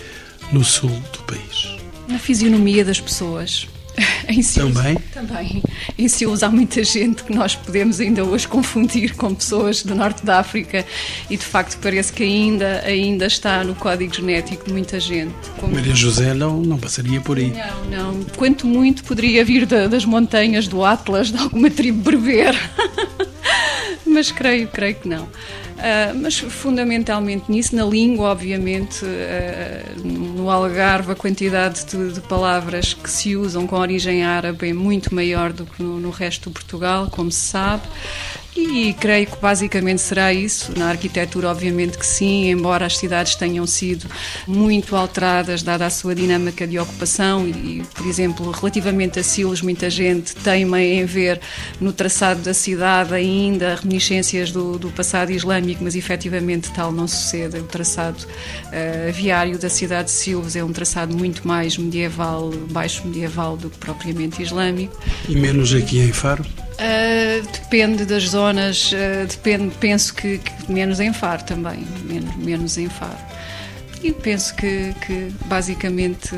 [0.50, 1.76] no sul do país?
[2.08, 3.68] Na fisionomia das pessoas.
[4.26, 4.96] Em Silves, também?
[5.12, 5.62] Também.
[5.98, 10.24] Em Silves há muita gente que nós podemos ainda hoje confundir com pessoas do norte
[10.24, 10.86] da África
[11.28, 15.34] e de facto parece que ainda, ainda está no código genético de muita gente.
[15.60, 15.74] Como...
[15.74, 17.52] Maria José não, não passaria por aí.
[17.52, 18.24] Não, não.
[18.36, 22.56] Quanto muito poderia vir da, das montanhas do Atlas, de alguma tribo berber.
[24.12, 25.24] Mas creio, creio que não.
[25.24, 32.94] Uh, mas fundamentalmente nisso, na língua, obviamente, uh, no Algarve, a quantidade de, de, palavras
[32.94, 36.54] que se usam com origem árabe é muito maior do que no, no resto de
[36.54, 37.82] Portugal, como se sabe.
[38.54, 40.72] E creio que basicamente será isso.
[40.76, 44.06] Na arquitetura, obviamente que sim, embora as cidades tenham sido
[44.46, 49.88] muito alteradas, dada a sua dinâmica de ocupação, e, por exemplo, relativamente a Silos, muita
[49.88, 51.40] gente teima em ver
[51.80, 57.58] no traçado da cidade ainda reminiscências do, do passado islâmico, mas efetivamente tal não sucede.
[57.58, 63.06] O traçado uh, viário da cidade de Silos é um traçado muito mais medieval, baixo
[63.06, 64.94] medieval do que propriamente islâmico.
[65.26, 66.44] E menos aqui em Faro?
[66.82, 72.76] Uh, depende das zonas, uh, depende, penso que, que, menos em Faro também, menos, menos
[72.76, 73.16] em Faro.
[74.02, 76.30] E penso que, que basicamente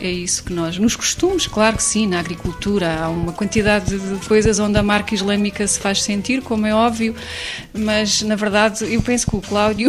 [0.00, 0.76] é isso que nós.
[0.76, 5.14] Nos costumes, claro que sim, na agricultura há uma quantidade de coisas onde a marca
[5.14, 7.14] islâmica se faz sentir, como é óbvio,
[7.72, 9.88] mas na verdade eu penso que o Cláudio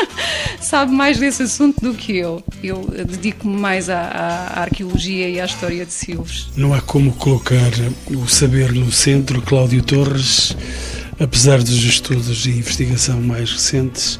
[0.58, 2.42] sabe mais desse assunto do que eu.
[2.62, 6.48] Eu dedico-me mais à, à, arqueologia e à história de Silves.
[6.56, 7.70] Não há como colocar
[8.06, 10.56] o saber no centro, Cláudio Torres,
[11.20, 14.18] apesar dos estudos e investigação mais recentes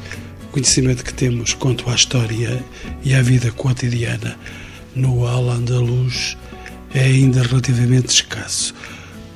[0.57, 2.63] conhecimento que temos quanto à história
[3.03, 4.35] e à vida cotidiana
[4.95, 6.35] no Al-Andalus
[6.95, 8.73] é ainda relativamente escasso.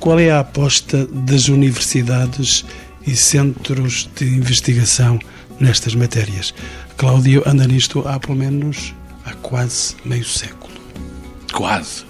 [0.00, 2.64] Qual é a aposta das universidades
[3.06, 5.16] e centros de investigação
[5.60, 6.52] nestas matérias?
[6.96, 8.92] Cláudio anda nisto há pelo menos
[9.24, 10.74] há quase meio século.
[11.52, 12.04] Quase,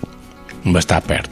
[0.64, 1.31] mas está perto.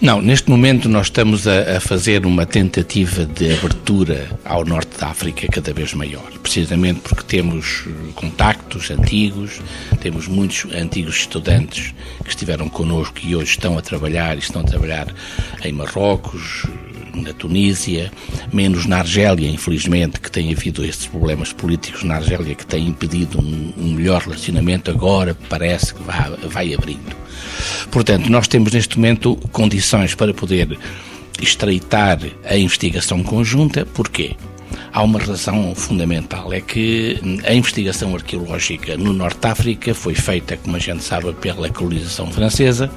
[0.00, 5.08] Não, neste momento nós estamos a, a, fazer uma tentativa de abertura ao norte da
[5.08, 9.60] África cada vez maior, precisamente porque temos eh, contactos antigos,
[10.00, 15.08] temos muitos antigos estudantes que estiveram connosco e hoje estão a trabalhar, estão a trabalhar
[15.64, 16.66] em Marrocos,
[17.22, 18.12] na Tunísia,
[18.52, 23.40] menos na Argélia, infelizmente, que tem havido estes problemas políticos na Argélia que têm impedido
[23.40, 27.16] um, um melhor relacionamento, agora parece que vai, vai abrindo.
[27.90, 30.78] Portanto, nós temos neste momento condições para poder
[31.40, 34.36] estreitar a investigação conjunta, porquê?
[34.92, 40.56] Há uma razão fundamental, é que a investigação arqueológica no Norte de África foi feita,
[40.56, 42.90] como a gente sabe, pela colonização francesa,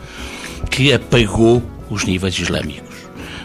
[0.71, 2.88] que apagou os níveis islâmicos.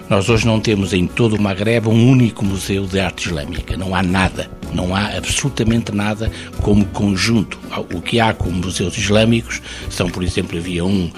[0.09, 3.77] Nós hoje não temos em todo o Magreb um único museu de arte islâmica.
[3.77, 6.31] Não há nada, não há absolutamente nada
[6.63, 7.59] como conjunto.
[7.95, 11.11] O que há como museus islâmicos são, por exemplo, havia um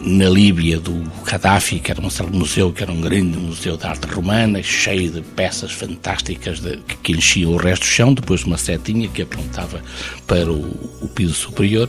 [0.00, 4.06] na Líbia do Gaddafi, que era um museu, que era um grande museu de arte
[4.06, 9.08] romana, cheio de peças fantásticas de, que enchiam o resto do chão, depois uma setinha
[9.08, 9.82] que apontava
[10.26, 10.60] para o,
[11.00, 11.88] o piso superior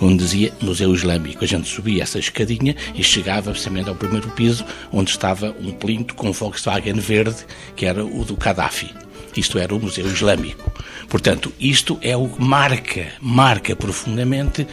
[0.00, 1.44] onde dizia Museu Islâmico.
[1.44, 6.14] A gente subia essa escadinha e chegava precisamente ao primeiro piso, onde estava um plinto
[6.14, 7.44] com Volkswagen verde,
[7.76, 8.90] que era o do Gaddafi.
[9.36, 10.72] Isto era o Museu Islâmico.
[11.08, 14.66] Portanto, isto é o que marca, marca profundamente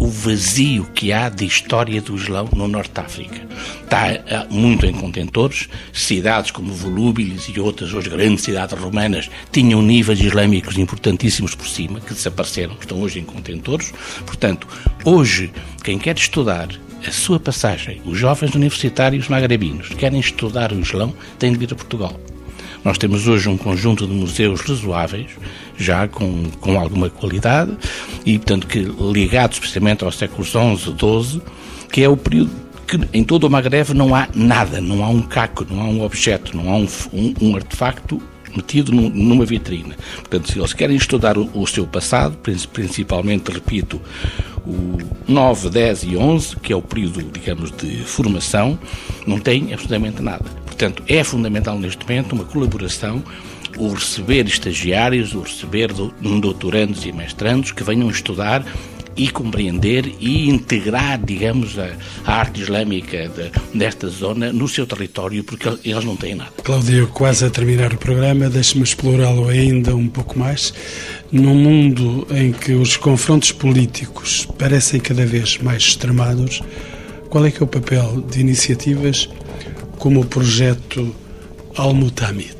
[0.00, 3.40] o vazio que há de história do Islão no Norte de África.
[3.82, 9.82] Está eh, muito em contentores, cidades como Volúbilis e outras, hoje grandes cidades romanas, tinham
[9.82, 13.92] níveis islâmicos importantíssimos por cima, que desapareceram, estão hoje em contentores.
[14.24, 14.68] Portanto,
[15.04, 15.50] hoje,
[15.82, 16.68] quem quer estudar
[17.06, 21.76] a sua passagem, os jovens universitários magrebinos querem estudar o Islão, têm de vir a
[21.76, 22.18] Portugal.
[22.88, 25.26] Nós temos hoje um conjunto de museus razoáveis,
[25.76, 27.76] já com, com alguma qualidade,
[28.24, 28.78] e, portanto, que
[29.12, 31.42] ligados precisamente ao século XI, XII,
[31.92, 32.50] que é o período
[32.86, 36.02] que em todo o Magreve não há nada, não há um caco, não há um
[36.02, 38.22] objeto, não há um, um, um artefacto
[38.56, 39.94] metido numa vitrine.
[40.20, 42.38] Portanto, se eles querem estudar o, o, seu passado,
[42.72, 44.00] principalmente, repito,
[44.66, 44.96] o
[45.30, 48.78] 9, 10 e 11, que é o período, digamos, de formação,
[49.26, 50.67] não tem absolutamente nada.
[50.78, 53.20] Portanto, é fundamental neste momento uma colaboração
[53.76, 58.64] o receber estagiários, o receber doutorandos e mestrandos que venham estudar
[59.16, 61.90] e compreender e integrar, digamos, a,
[62.24, 66.52] a arte islâmica de, desta zona no seu território, porque eles não têm nada.
[66.62, 70.72] Cláudio, quase a terminar o programa, deixe-me explorá-lo ainda um pouco mais.
[71.32, 76.62] Num mundo em que os confrontos políticos parecem cada vez mais extremados,
[77.28, 79.28] qual é que é o papel de iniciativas
[79.98, 81.14] como o projeto
[81.76, 82.56] Al-Mutamid?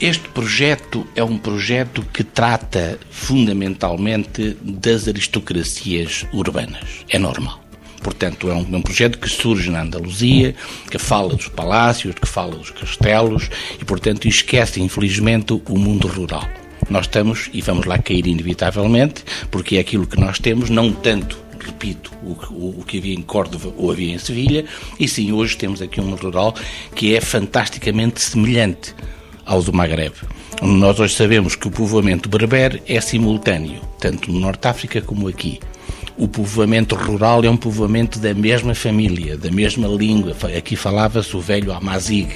[0.00, 7.04] Este projeto é um projeto que trata fundamentalmente das aristocracias urbanas.
[7.08, 7.62] É normal.
[8.02, 10.54] Portanto, é um, é um, projeto que surge na Andaluzia,
[10.90, 13.48] que fala dos palácios, que fala dos castelos
[13.80, 16.48] e, portanto, esquece, infelizmente, o mundo rural.
[16.90, 21.41] Nós estamos, e vamos lá cair inevitavelmente, porque é aquilo que nós temos, não tanto
[21.64, 24.64] repito, o, o, o, que havia em Córdoba ou havia em Sevilha,
[24.98, 26.54] e sim, hoje temos aqui um rural
[26.94, 28.94] que é fantasticamente semelhante
[29.44, 30.14] ao do Maghreb.
[30.60, 35.28] Nós hoje sabemos que o povoamento berber é simultâneo, tanto no Norte de África como
[35.28, 35.58] aqui.
[36.16, 40.36] O povoamento rural é um povoamento da mesma família, da mesma língua.
[40.56, 42.28] Aqui falava-se o velho Amazigh,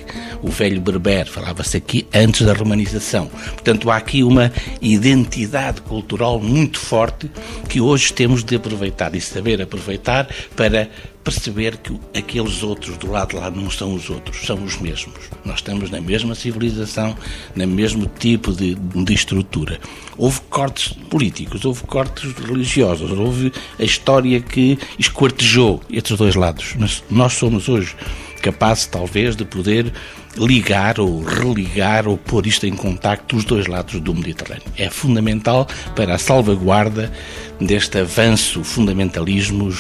[0.43, 3.27] o velho berber, falava-se aqui antes da romanização.
[3.27, 7.31] Portanto, há aqui uma identidade cultural muito forte
[7.69, 10.89] que hoje temos de aproveitar e saber aproveitar para
[11.27, 15.29] perceber que aqueles outros do lado de lá não são os outros, são os mesmos.
[15.45, 17.17] Nós estamos na mesma civilização,
[17.57, 19.81] no mesmo tipo de, de estrutura.
[20.17, 26.77] Houve cortes políticos, houve cortes religiosos, houve a história que esquartejou estes dois lados.
[27.11, 27.97] Nós somos hoje
[28.41, 29.93] capazes, talvez, de poder
[30.37, 34.63] ligar ou religar ou pôr isto em contacto os dois lados do Mediterrâneo.
[34.77, 37.13] É fundamental para a salvaguarda
[37.61, 39.71] deste avanço fundamentalismo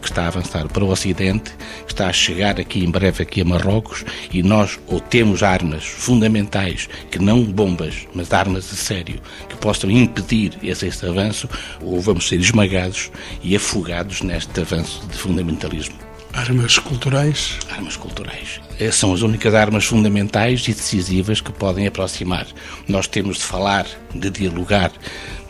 [0.00, 1.52] que está a avançar para o Ocidente,
[1.86, 5.84] que está a chegar aqui em breve aqui a Marrocos e nós ou temos armas
[5.84, 11.48] fundamentais, que não bombas, mas armas a sério, que possam impedir esse, esse avanço,
[11.80, 13.10] ou vamos ser esmagados
[13.42, 16.09] e afogados neste avanço de fundamentalismo.
[16.32, 17.58] Armas culturais?
[17.70, 18.60] Armas culturais.
[18.78, 22.46] Eh, são as únicas armas fundamentais e decisivas que podem aproximar.
[22.86, 24.92] Nós temos de falar, de dialogar,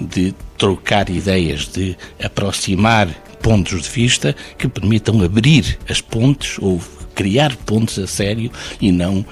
[0.00, 3.08] de trocar ideias, de aproximar
[3.42, 6.80] pontos de vista que permitam abrir as pontes ou
[7.14, 9.24] criar pontes a sério e não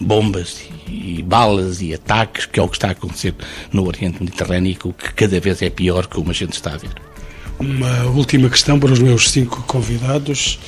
[0.00, 3.34] bombas e balas e ataques, que é o que está a acontecer
[3.72, 6.90] no Oriente Mediterrâneo, que cada vez é pior como a gente está a ver.
[7.58, 10.58] Uma última questão para os meus cinco convidados.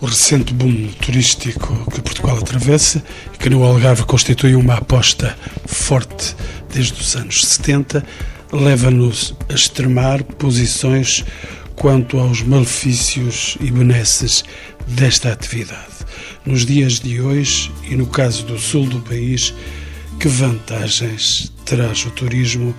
[0.00, 3.02] O recente boom turístico que Portugal atravessa
[3.38, 6.36] que no Algarve constitui uma aposta forte
[6.72, 8.04] desde os anos 70,
[8.52, 11.24] leva-nos a extremar posições
[11.74, 14.44] quanto aos malefícios e benesses
[14.86, 16.06] desta atividade.
[16.46, 19.52] Nos dias de hoje e no caso do sul do país,
[20.20, 22.74] que vantagens traz o turismo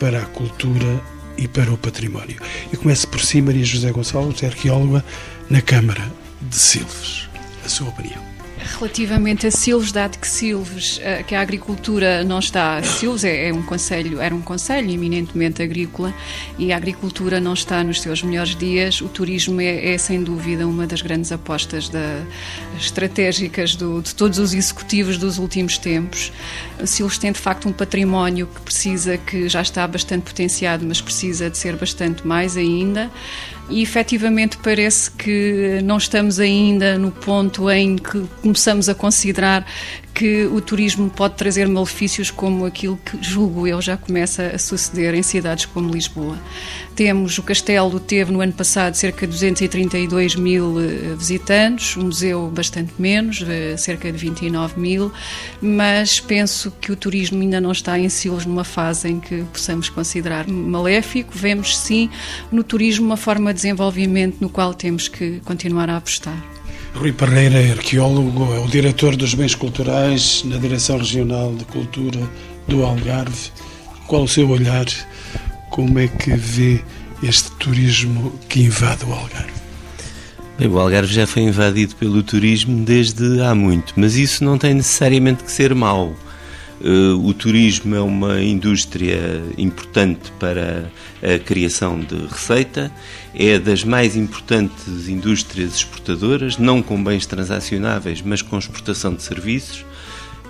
[0.00, 1.00] para a cultura
[1.36, 2.40] e para o património.
[2.72, 5.04] E começo por si, Maria José Gonçalves, arqueóloga
[5.50, 7.28] na Câmara de Silves.
[7.64, 8.35] A sua opinião.
[8.74, 13.52] Relativamente a Silves, dado que Silves, eh, que a agricultura não está, Silves é, é,
[13.52, 16.12] um conselho, era um conselho eminentemente agrícola
[16.58, 20.66] e a agricultura não está nos seus melhores dias, o turismo é, é sem dúvida
[20.66, 22.22] uma das grandes apostas da,
[22.78, 26.32] estratégicas do, de todos os executivos dos últimos tempos.
[26.84, 31.48] Silves tem de facto um património que precisa, que já está bastante potenciado, mas precisa
[31.48, 33.10] de ser bastante mais ainda
[33.68, 39.66] e efetivamente parece que não estamos ainda no ponto em que começamos a considerar
[40.16, 45.14] que o turismo pode trazer malefícios como aquilo que, julgo eu, já começa a suceder
[45.14, 46.38] em cidades como Lisboa.
[46.94, 52.50] Temos, o Castelo teve no ano passado cerca de 232 mil eh, visitantes, o museu
[52.50, 55.12] bastante menos, eh, cerca de 29 mil,
[55.60, 59.90] mas penso que o turismo ainda não está em silos numa fase em que possamos
[59.90, 61.32] considerar maléfico.
[61.34, 62.08] Vemos sim
[62.50, 66.55] no turismo uma forma de desenvolvimento no qual temos que continuar a apostar.
[66.96, 72.18] Rui Parreira é arqueólogo, é o diretor dos bens culturais na Direção Regional de Cultura
[72.66, 73.50] do Algarve.
[74.06, 74.86] Qual o seu olhar?
[75.70, 76.82] Como é que vê
[77.22, 79.52] este turismo que invade o Algarve?
[80.58, 84.72] Bem, o Algarve já foi invadido pelo turismo desde há muito, mas isso não tem
[84.72, 86.16] necessariamente que ser mau.
[87.22, 90.90] O turismo é uma indústria importante para
[91.22, 92.92] a criação de receita,
[93.34, 99.84] é das mais importantes indústrias exportadoras, não com bens transacionáveis, mas com exportação de serviços.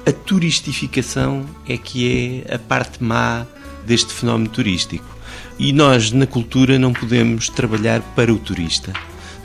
[0.04, 3.46] A turistificação é que é a parte má
[3.86, 5.16] deste fenómeno turístico.
[5.58, 8.92] E nós, na cultura, não podemos trabalhar para o turista.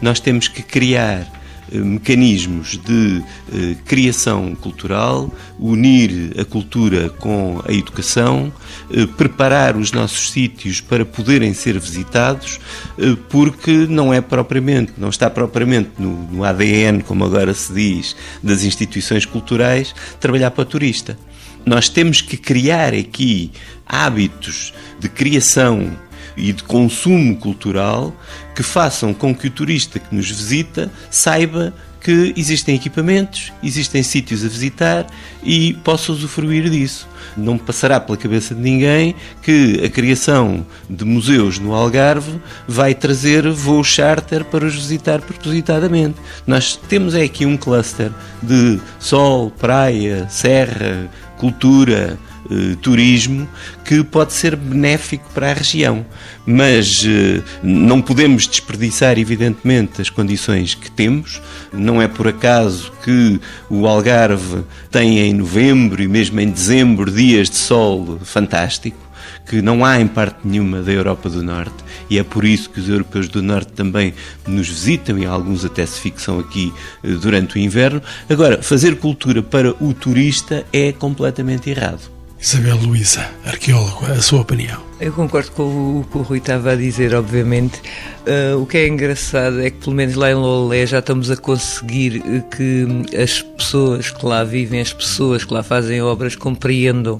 [0.01, 1.40] Nós temos que criar eh,
[1.79, 8.51] mecanismos de eh, criação cultural, unir a cultura com a educação,
[8.91, 12.59] eh, preparar os nossos sítios para poderem ser visitados,
[12.97, 18.15] eh, porque não é propriamente, não está propriamente no, no ADN, como agora se diz,
[18.43, 21.17] das instituições culturais, trabalhar para o turista.
[21.65, 23.51] Nós temos que criar aqui
[23.85, 25.91] hábitos de criação
[26.35, 28.15] e de consumo cultural
[28.55, 34.43] que façam com que o turista que nos visita saiba que existem equipamentos, existem sítios
[34.43, 35.05] a visitar
[35.43, 37.07] e possa usufruir disso.
[37.37, 43.49] Não passará pela cabeça de ninguém que a criação de museus no Algarve vai trazer
[43.51, 46.15] voos charter para os visitar propositadamente.
[46.45, 48.11] Nós temos aqui um cluster
[48.41, 52.17] de sol, praia, serra, cultura,
[52.51, 53.47] eh, turismo
[53.85, 56.05] que pode ser benéfico para a região.
[56.45, 61.41] Mas eh, não podemos desperdiçar, evidentemente, as condições que temos.
[61.71, 63.39] Não é por acaso que
[63.69, 69.11] o Algarve tem em novembro e mesmo em dezembro dias de sol fantástico
[69.45, 72.79] que não há em parte nenhuma da Europa do Norte e é por isso que
[72.79, 74.13] os europeus do Norte também
[74.47, 76.73] nos visitam e alguns até se fixam aqui
[77.03, 78.01] eh, durante o inverno.
[78.29, 82.20] Agora, fazer cultura para o turista é completamente errado.
[82.41, 84.81] Isabel Luísa, arqueólogo, a sua opinião?
[84.99, 87.79] Eu concordo com o que o Rui estava a dizer, obviamente.
[88.25, 91.37] Uh, o que é engraçado é que, pelo menos lá em Lolé, já estamos a
[91.37, 92.23] conseguir
[92.55, 97.19] que as pessoas que lá vivem, as pessoas que lá fazem obras, compreendam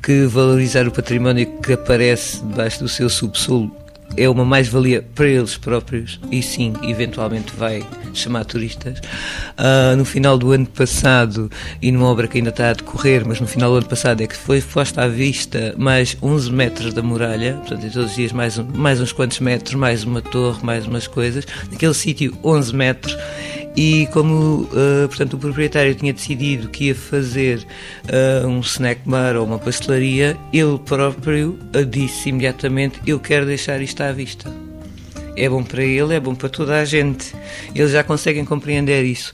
[0.00, 3.74] que valorizar o património que aparece debaixo do seu subsolo
[4.16, 7.82] é uma mais-valia para eles próprios e sim, eventualmente vai
[8.12, 8.98] chamar turistas.
[8.98, 11.50] Uh, no final do ano passado,
[11.80, 14.26] e numa obra que ainda está a decorrer, mas no final do ano passado é
[14.26, 18.58] que foi posta à vista mais 11 metros da muralha, portanto, todos os dias mais,
[18.58, 21.46] mais uns quantos metros, mais uma torre, mais umas coisas.
[21.70, 23.16] Naquele sítio, 11 metros
[23.76, 27.64] e como uh, portanto o proprietário tinha decidido que ia fazer
[28.04, 31.58] uh, um snack bar ou uma pastelaria, ele próprio
[31.88, 34.52] disse imediatamente: Eu quero deixar isto à vista.
[35.36, 37.34] É bom para ele, é bom para toda a gente.
[37.74, 39.32] Eles já conseguem compreender isso.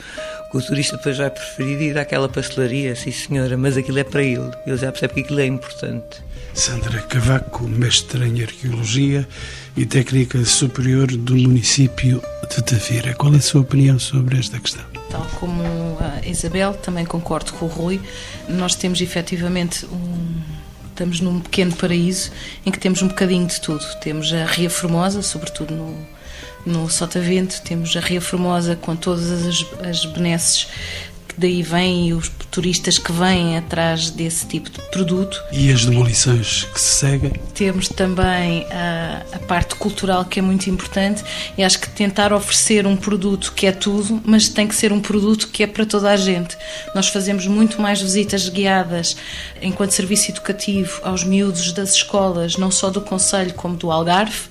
[0.54, 4.50] O turista depois vai preferir ir àquela pastelaria, sim senhora, mas aquilo é para ele.
[4.66, 6.24] Ele já percebe que aquilo é importante.
[6.54, 9.28] Sandra Cavaco, mestre em Arqueologia
[9.76, 13.14] e Técnica Superior do município de Tavira.
[13.14, 14.84] Qual é a sua opinião sobre esta questão?
[15.10, 15.62] Tal como
[16.00, 18.00] a Isabel, também concordo com o Rui.
[18.48, 20.42] Nós temos efetivamente um.
[20.88, 22.30] Estamos num pequeno paraíso
[22.64, 23.84] em que temos um bocadinho de tudo.
[24.00, 25.94] Temos a Ria Formosa, sobretudo no,
[26.64, 30.66] no Sotavento, temos a Ria Formosa com todas as, as benesses
[31.36, 35.42] daí vêm os turistas que vêm atrás desse tipo de produto.
[35.52, 37.32] E as demolições que se seguem?
[37.54, 41.22] Temos também a, a, parte cultural que é muito importante
[41.56, 45.00] e acho que tentar oferecer um produto que é tudo, mas tem que ser um
[45.00, 46.56] produto que é para toda a gente.
[46.94, 49.16] Nós fazemos muito mais visitas guiadas
[49.60, 54.48] enquanto serviço educativo aos miúdos das escolas, não só do Conselho como do Algarve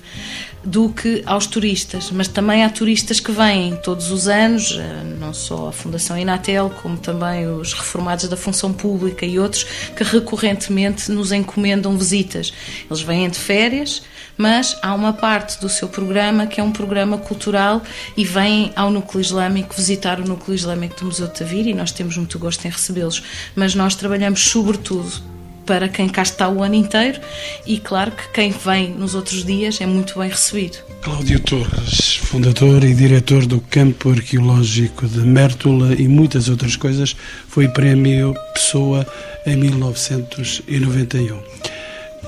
[0.66, 5.32] do que aos turistas, mas também há turistas que vêm todos os anos, eh, não
[5.32, 9.62] só a Fundação Inatel, como também os reformados da função pública e outros
[9.94, 12.52] que recorrentemente nos encomendam visitas.
[12.90, 14.02] Eles vêm de férias,
[14.36, 17.80] mas há uma parte do seu programa que é um programa cultural
[18.16, 21.92] e vêm ao Núcleo Islâmico visitar o Núcleo Islâmico do Museu de Tavira e nós
[21.92, 23.22] temos muito gosto em recebê-los.
[23.54, 25.35] Mas nós trabalhamos sobretudo
[25.66, 27.20] para quem cá está o ano inteiro
[27.66, 30.78] e, claro, que quem vem nos outros dias é muito bem recebido.
[31.02, 37.16] Cláudio Torres, fundador e diretor do Campo Arqueológico de Mértola e muitas outras coisas,
[37.48, 39.06] foi prémio Pessoa
[39.44, 41.40] em 1991.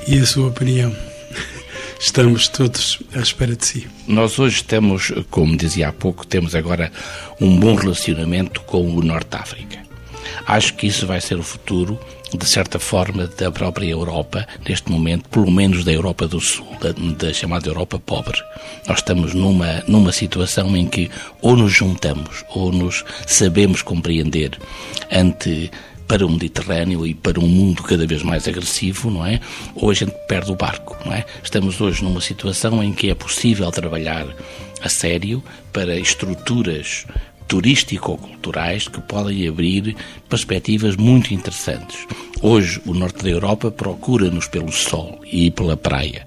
[0.07, 0.95] E a sua opinião?
[1.99, 3.86] Estamos todos à espera de si.
[4.07, 6.93] Nós hoje temos, como dizia há pouco, temos agora
[7.41, 9.78] um bom relacionamento com o Norte África.
[10.47, 11.99] Acho que isso vai ser o futuro
[12.37, 16.93] de certa forma, da própria Europa, neste momento, pelo menos da Europa do Sul, da,
[16.93, 18.39] da, chamada Europa pobre.
[18.87, 21.11] Nós estamos numa, numa situação em que
[21.41, 24.59] ou nos juntamos ou nos sabemos compreender
[25.11, 25.70] ante
[26.07, 29.41] para o Mediterrâneo e para um mundo cada vez mais agressivo, não é?
[29.74, 31.24] Ou a gente perde o barco, não é?
[31.45, 34.26] Estamos hoje numa situação em que é possível trabalhar
[34.81, 37.05] a sério para estruturas
[37.49, 39.96] turístico-culturais que podem abrir
[40.28, 42.07] perspectivas muito interessantes.
[42.40, 46.26] Hoje, o norte da Europa procura-nos pelo sol e pela praia.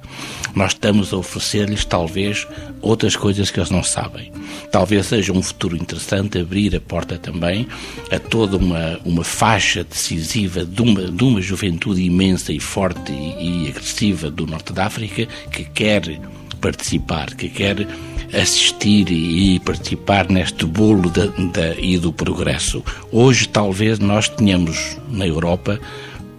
[0.53, 2.45] Nós estamos a oferecer-lhes, talvez,
[2.81, 4.31] outras coisas que eles não sabem.
[4.69, 7.67] Talvez seja um futuro interessante abrir a porta também
[8.11, 13.65] a toda uma, uma faixa decisiva de uma, de uma juventude imensa e forte e,
[13.65, 16.19] e agressiva do norte da África que quer
[16.59, 17.87] participar, que quer
[18.33, 22.83] assistir e participar neste bolo da, da, e do progresso.
[23.11, 25.79] Hoje, talvez, nós tenhamos na Europa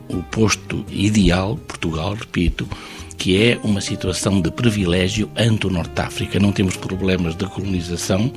[0.08, 2.68] o posto ideal, Portugal, repito,
[3.16, 6.40] que é uma situação de privilégio ante o Norte de África.
[6.40, 8.32] Não temos problemas de colonização,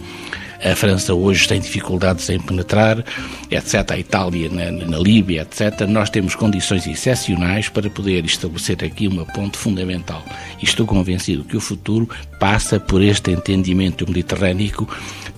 [0.66, 3.04] a França hoje tem dificuldades em penetrar,
[3.52, 3.92] etc.
[3.92, 5.88] A Itália na, na Líbia, etc.
[5.88, 10.24] Nós temos condições excepcionais para poder estabelecer aqui uma ponte fundamental.
[10.60, 12.10] E estou convencido que o futuro
[12.40, 14.88] passa por este entendimento mediterrâneo,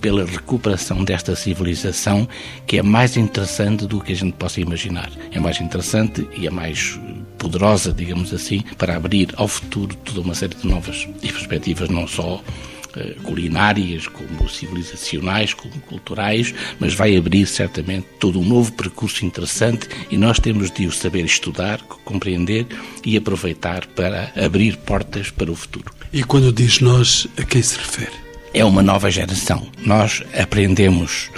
[0.00, 2.26] pela recuperação desta civilização,
[2.66, 5.10] que é mais interessante do que a gente possa imaginar.
[5.30, 6.98] É mais interessante e é mais
[7.36, 12.42] poderosa, digamos assim, para abrir ao futuro toda uma série de novas perspectivas, não só
[12.42, 12.77] eh,
[13.22, 20.16] culinárias, como civilizacionais, como culturais, mas vai abrir certamente todo um novo percurso interessante e
[20.16, 22.66] nós temos de o saber estudar, compreender
[23.04, 25.92] e aproveitar para abrir portas para o futuro.
[26.12, 28.12] E quando diz nós, a quem se refere?
[28.54, 29.66] É uma nova geração.
[29.84, 31.30] Nós aprendemos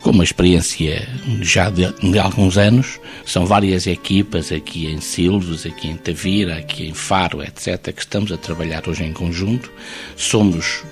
[0.00, 1.08] com uma experiência
[1.40, 3.00] já de, de, alguns anos.
[3.24, 8.30] São várias equipas aqui em Silves, aqui em Tavira, aqui em Faro, etc., que estamos
[8.32, 9.70] a trabalhar hoje em conjunto.
[10.16, 10.84] Somos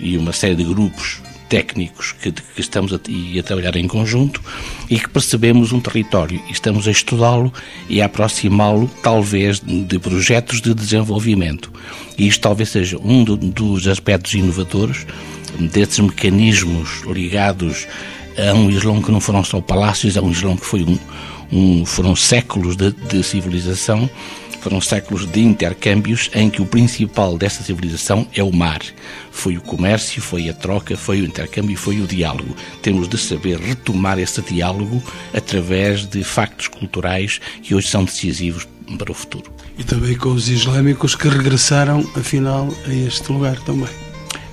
[0.00, 4.40] e uma série de grupos técnicos que, que estamos a, a, trabalhar em conjunto
[4.90, 7.52] e que percebemos um território e estamos a estudá-lo
[7.88, 11.72] e a aproximá-lo, talvez, de projetos de desenvolvimento.
[12.18, 15.06] E isto talvez seja um do, dos aspectos inovadores
[15.58, 17.86] desses mecanismos ligados
[18.38, 20.98] a um Islão que não foram só palácios, a um Islão que foi um,
[21.52, 24.08] um foram séculos de, de civilização
[24.66, 28.80] foram séculos de intercâmbios em que o principal dessa civilização é o mar.
[29.30, 32.56] Foi o comércio, foi a troca, foi o intercâmbio, foi o diálogo.
[32.82, 35.00] Temos de saber retomar esse diálogo
[35.32, 38.66] através de factos culturais que hoje são decisivos
[38.98, 39.52] para o futuro.
[39.78, 44.05] E também com os islâmicos que regressaram, afinal, a este lugar também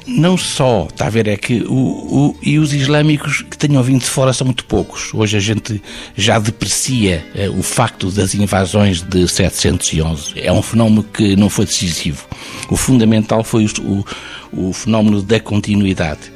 [0.06, 4.01] não só, está a ver, é que o, o, e os islâmicos que tenham vindo
[4.01, 5.14] de fora são muito poucos.
[5.14, 5.82] Hoje a gente
[6.16, 10.34] já deprecia eh, o facto das invasões de 711.
[10.36, 12.28] É um fenómeno que não foi decisivo.
[12.70, 14.06] O fundamental foi o,
[14.51, 16.32] o fenómeno da continuidade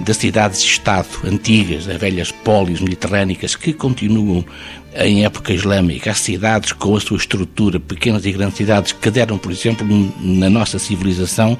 [0.00, 4.44] das cidades-estado antigas, das velhas polis mediterrânicas que continuam
[4.94, 9.38] em época islâmica, as cidades com a sua estrutura, pequenas e grandes cidades que deram,
[9.38, 9.86] por exemplo,
[10.20, 11.58] na nossa civilização,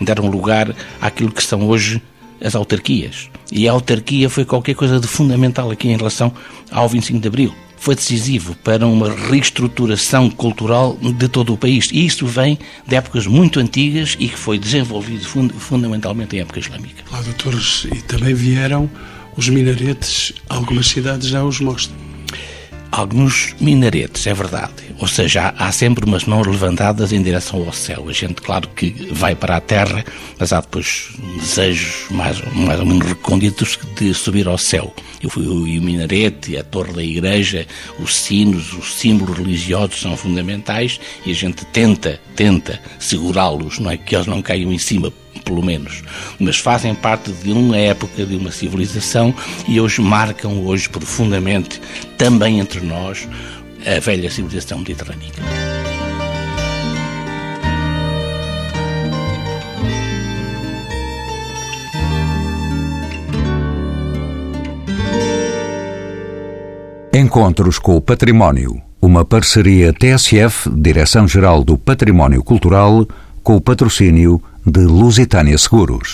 [0.00, 2.00] deram lugar àquilo que são hoje
[2.42, 3.30] as autarquias.
[3.50, 6.32] E a autarquia foi qualquer coisa de fundamental aqui em relação
[6.70, 7.54] ao 25 de Abril.
[7.78, 11.88] Foi decisivo para uma reestruturação cultural de todo o país.
[11.92, 16.58] E isso vem de épocas muito antigas e que foi desenvolvido fund fundamentalmente em época
[16.58, 17.04] islâmica.
[17.10, 18.90] Lá, doutores, e também vieram
[19.36, 22.07] os minaretes, algumas cidades já os mostram
[22.90, 24.72] alguns minaretes, é verdade.
[24.98, 28.06] Ou seja, há, há, sempre umas mãos levantadas em direção ao céu.
[28.08, 30.04] A gente, claro que vai para a terra,
[30.38, 34.92] mas há depois desejos mais, mais ou menos recônditos de subir ao céu.
[35.22, 37.66] Eu fui o, minarete, a torre da igreja,
[37.98, 43.96] os sinos, os símbolos religiosos são fundamentais e a gente tenta, tenta segurá-los, não é?
[43.96, 45.12] Que eles não caiam em cima
[45.48, 46.02] pelo menos,
[46.38, 49.34] mas fazem parte de uma época, de uma civilização
[49.66, 51.80] e hoje marcam hoje profundamente,
[52.18, 53.26] também entre nós,
[53.86, 55.42] a velha civilização mediterrânica.
[67.14, 68.80] Encontros com o Património.
[69.00, 73.06] Uma parceria TSF, Direção-Geral do Património Cultural,
[73.42, 76.08] com o patrocínio de Lusitânia Seguros.